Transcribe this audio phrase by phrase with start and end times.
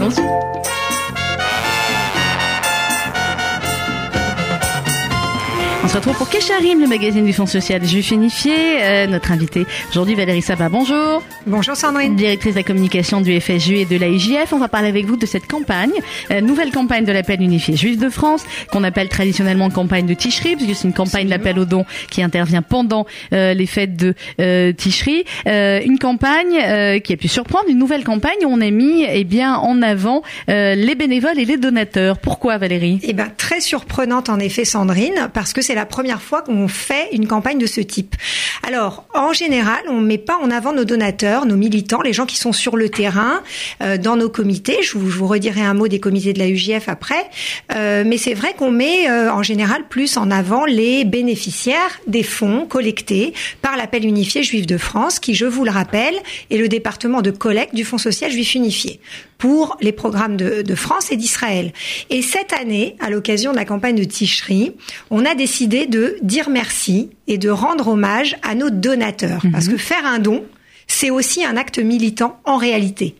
[0.00, 0.79] Não.
[5.90, 8.54] Se retrouve pour Kesharim, le magazine du Fonds social juif unifié.
[8.80, 11.20] Euh, notre invitée aujourd'hui, Valérie Saba, bonjour.
[11.48, 12.14] Bonjour Sandrine.
[12.14, 14.52] Directrice de la communication du FSJU et de l'AIJF.
[14.52, 15.90] On va parler avec vous de cette campagne,
[16.30, 20.54] euh, nouvelle campagne de l'appel unifié juif de France, qu'on appelle traditionnellement campagne de Tishri,
[20.54, 24.72] puisque c'est une campagne d'appel au don qui intervient pendant euh, les fêtes de euh,
[24.72, 25.24] Tishri.
[25.48, 29.06] Euh, une campagne euh, qui a pu surprendre, une nouvelle campagne où on a mis
[29.08, 32.18] eh bien, en avant euh, les bénévoles et les donateurs.
[32.18, 33.00] Pourquoi Valérie?
[33.02, 37.08] Eh ben, très surprenante en effet Sandrine, parce que c'est la première fois qu'on fait
[37.12, 38.16] une campagne de ce type.
[38.66, 42.36] Alors, en général, on met pas en avant nos donateurs, nos militants, les gens qui
[42.36, 43.42] sont sur le terrain,
[43.82, 44.78] euh, dans nos comités.
[44.82, 47.28] Je vous, je vous, redirai un mot des comités de la UJF après.
[47.74, 52.22] Euh, mais c'est vrai qu'on met euh, en général plus en avant les bénéficiaires des
[52.22, 56.14] fonds collectés par l'appel unifié juif de France, qui, je vous le rappelle,
[56.50, 59.00] est le département de collecte du Fonds social juif unifié
[59.38, 61.72] pour les programmes de, de France et d'Israël.
[62.10, 64.72] Et cette année, à l'occasion de la campagne de Tishri,
[65.10, 69.44] on a décidé de dire merci et de rendre hommage à nos donateurs.
[69.44, 69.52] Mmh.
[69.52, 70.44] Parce que faire un don,
[70.86, 73.14] c'est aussi un acte militant en réalité.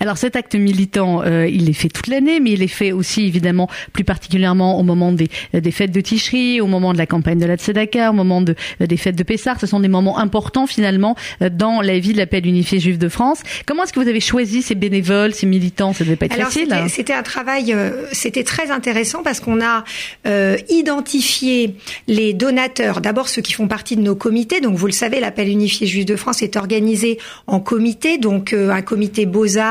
[0.00, 3.26] Alors cet acte militant, euh, il est fait toute l'année, mais il est fait aussi
[3.26, 7.38] évidemment plus particulièrement au moment des, des fêtes de Ticherie, au moment de la campagne
[7.38, 9.56] de la Tzedaka, au moment de, des fêtes de Pessah.
[9.60, 13.08] Ce sont des moments importants finalement euh, dans la vie de l'appel unifié juif de
[13.08, 13.42] France.
[13.66, 15.92] Comment est-ce que vous avez choisi ces bénévoles, ces militants?
[15.92, 16.68] Ça devait pas être Alors, facile.
[16.70, 19.84] C'était, c'était un travail, euh, c'était très intéressant parce qu'on a
[20.26, 21.76] euh, identifié
[22.08, 23.00] les donateurs.
[23.00, 24.60] D'abord ceux qui font partie de nos comités.
[24.60, 28.70] Donc vous le savez, l'appel unifié juif de France est organisé en comité, donc euh,
[28.70, 29.65] un comité Beaux-Arts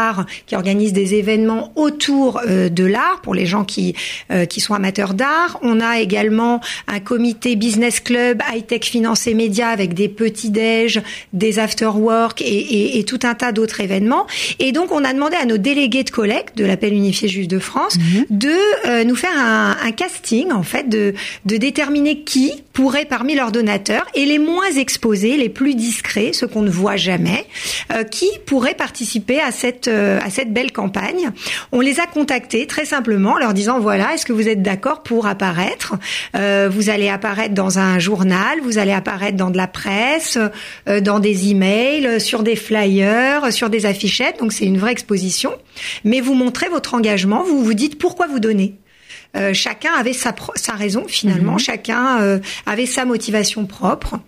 [0.45, 3.95] qui organise des événements autour euh, de l'art pour les gens qui
[4.31, 5.59] euh, qui sont amateurs d'art.
[5.61, 10.49] On a également un comité business club high tech finance et médias avec des petits
[10.49, 11.01] déj,
[11.33, 14.25] des after work et, et, et, tout un tas d'autres événements.
[14.59, 17.59] Et donc on a demandé à nos délégués de collecte de l'appel unifié juif de
[17.59, 18.25] France mm-hmm.
[18.29, 21.13] de euh, nous faire un, un, casting en fait de
[21.45, 26.47] de déterminer qui pourrait parmi leurs donateurs et les moins exposés, les plus discrets, ceux
[26.47, 27.45] qu'on ne voit jamais,
[27.93, 31.31] euh, qui pourraient participer à cette à cette belle campagne.
[31.71, 35.03] On les a contactés très simplement en leur disant voilà, est-ce que vous êtes d'accord
[35.03, 35.95] pour apparaître?
[36.35, 40.37] Euh, Vous allez apparaître dans un journal, vous allez apparaître dans de la presse,
[40.87, 44.39] euh, dans des emails, sur des flyers, sur des affichettes.
[44.39, 45.53] Donc c'est une vraie exposition.
[46.03, 48.75] Mais vous montrez votre engagement, vous vous dites pourquoi vous donnez?
[49.35, 51.59] Euh, chacun avait sa, sa raison finalement, mmh.
[51.59, 54.19] chacun euh, avait sa motivation propre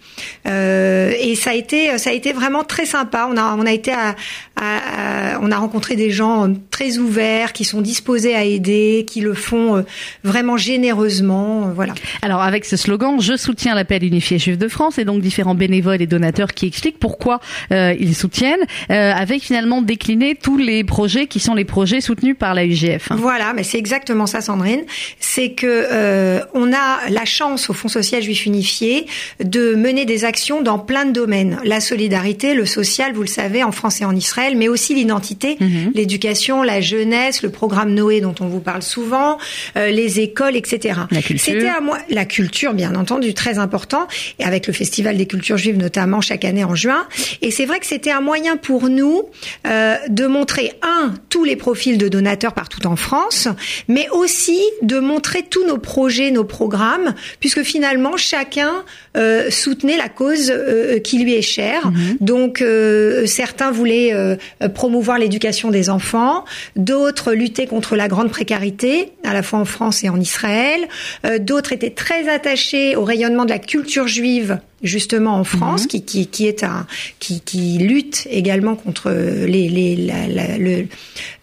[0.48, 3.28] euh, et ça a été ça a été vraiment très sympa.
[3.32, 4.16] On a on a été à,
[4.56, 9.22] à, à, on a rencontré des gens très ouverts qui sont disposés à aider, qui
[9.22, 9.86] le font
[10.24, 11.94] vraiment généreusement, voilà.
[12.22, 16.02] Alors avec ce slogan, je soutiens l'appel unifié juif de France et donc différents bénévoles
[16.02, 17.40] et donateurs qui expliquent pourquoi
[17.72, 22.66] ils soutiennent, avec finalement décliné tous les projets qui sont les projets soutenus par la
[22.66, 23.10] UGF.
[23.12, 24.84] Voilà, mais c'est exactement ça, Sandrine
[25.20, 29.06] c'est que euh, on a la chance au Fonds social juif unifié
[29.44, 31.60] de mener des actions dans plein de domaines.
[31.64, 35.58] La solidarité, le social, vous le savez, en France et en Israël, mais aussi l'identité,
[35.60, 35.92] mmh.
[35.94, 39.38] l'éducation, la jeunesse, le programme Noé dont on vous parle souvent,
[39.76, 41.02] euh, les écoles, etc.
[41.12, 41.54] La culture.
[41.54, 44.08] C'était à moi la culture, bien entendu, très important,
[44.40, 47.06] et avec le Festival des cultures juives notamment chaque année en juin.
[47.42, 49.24] Et c'est vrai que c'était un moyen pour nous
[49.66, 53.48] euh, de montrer un tous les profils de donateurs partout en France,
[53.88, 58.84] mais aussi de montrer tous nos projets, nos programmes, puisque finalement chacun
[59.16, 61.88] euh, soutenait la cause euh, qui lui est chère.
[61.88, 61.96] Mmh.
[62.22, 64.36] Donc euh, certains voulaient euh,
[64.74, 66.46] promouvoir l'éducation des enfants,
[66.76, 70.88] d'autres lutter contre la grande précarité, à la fois en France et en Israël,
[71.26, 75.88] euh, d'autres étaient très attachés au rayonnement de la culture juive justement en France, mmh.
[75.88, 76.86] qui, qui, qui, est un,
[77.20, 80.86] qui, qui lutte également contre les, les, la, la, le,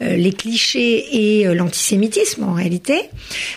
[0.02, 3.02] euh, les clichés et euh, l'antisémitisme en réalité.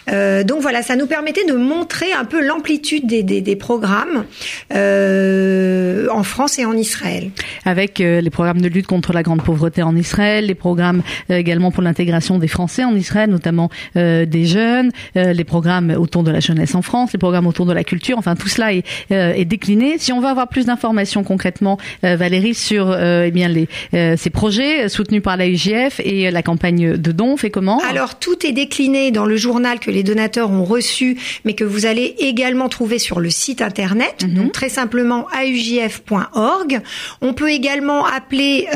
[0.10, 4.26] Euh, donc voilà, ça nous permettait de montrer un peu l'amplitude des, des, des, programmes
[4.74, 7.30] euh, en France et en Israël.
[7.66, 11.72] Avec euh, les programmes de lutte contre la grande pauvreté en Israël, les programmes également
[11.72, 16.76] pour l'intégration des Français en Israël, notamment des jeunes, les programmes autour de la jeunesse
[16.76, 19.67] en France, les programmes autour de la culture, enfin tout cela est, est décliné
[19.98, 24.16] si on veut avoir plus d'informations concrètement, euh, Valérie, sur euh, eh bien les euh,
[24.18, 28.46] ces projets soutenus par la UGF et la campagne de dons, fait comment Alors tout
[28.46, 32.70] est décliné dans le journal que les donateurs ont reçu, mais que vous allez également
[32.70, 34.34] trouver sur le site internet, -hmm.
[34.34, 36.82] donc très simplement augf.org.
[37.22, 38.68] On peut également appeler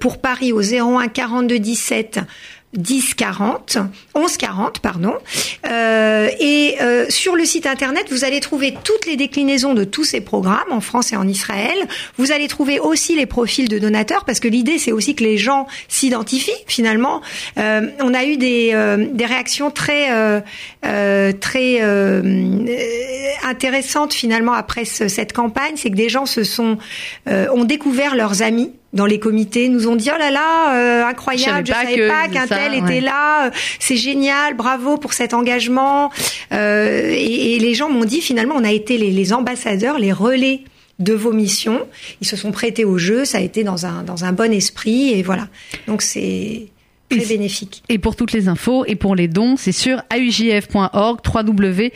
[0.00, 2.20] pour Paris au 01 42 17
[2.74, 3.78] 10 40,
[4.14, 5.14] 11 40 pardon.
[5.66, 10.04] Euh, et euh, sur le site internet, vous allez trouver toutes les déclinaisons de tous
[10.04, 11.76] ces programmes en France et en Israël.
[12.18, 15.38] Vous allez trouver aussi les profils de donateurs parce que l'idée c'est aussi que les
[15.38, 17.20] gens s'identifient finalement.
[17.58, 21.80] Euh, on a eu des, euh, des réactions très euh, très
[23.44, 26.78] intéressantes finalement après ce, cette campagne, c'est que des gens se sont
[27.26, 31.66] ont découvert leurs amis dans les comités nous ont dit oh là là euh, incroyable
[31.66, 36.10] je savais pas, qu'un tel était là c'est génial bravo pour cet engagement.
[36.52, 40.12] Euh, et, et, les gens m'ont dit finalement on a été les, les, ambassadeurs les
[40.12, 40.62] relais
[41.00, 41.80] de vos missions.
[42.20, 45.10] Ils se sont prêtés au jeu ça a été dans un dans un bon esprit
[45.12, 45.48] et voilà.
[45.88, 46.68] Donc c'est
[47.08, 47.82] très bénéfique.
[47.88, 51.88] Et pour toutes les infos et pour les dons, c'est sur aujf.org, www.aujf.org.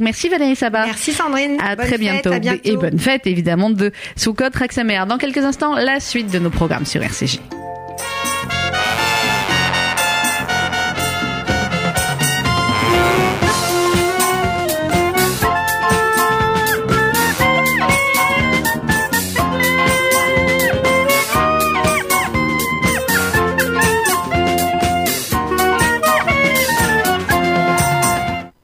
[0.00, 0.86] Merci Valérie Sabat.
[0.86, 1.58] Merci Sandrine.
[1.60, 2.32] À très bientôt.
[2.64, 5.04] Et bonne fête évidemment de Soukot Raksamer.
[5.08, 7.40] Dans quelques instants, la suite de nos programmes sur RCJ.